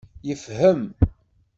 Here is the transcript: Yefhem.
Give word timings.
Yefhem. 0.27 0.83